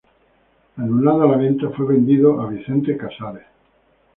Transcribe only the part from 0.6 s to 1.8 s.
Anulada la venta,